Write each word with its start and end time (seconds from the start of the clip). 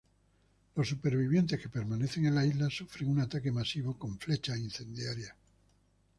Los 0.75 0.89
supervivientes 0.89 1.61
que 1.61 1.69
permanecen 1.69 2.25
en 2.25 2.33
la 2.33 2.43
isla 2.43 2.71
sufren 2.71 3.07
un 3.11 3.19
ataque 3.19 3.51
masivo 3.51 3.99
con 3.99 4.17
flechas 4.17 4.57
incendiarias. 4.57 5.35